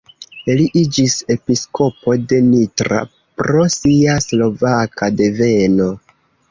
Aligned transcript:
Li 0.59 0.63
iĝis 0.79 1.17
episkopo 1.33 2.17
de 2.33 2.41
Nitra 2.47 3.03
pro 3.43 3.69
sia 3.77 4.19
slovaka 4.31 5.15
deveno. 5.23 5.93